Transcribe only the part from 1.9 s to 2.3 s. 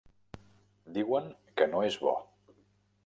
és bo.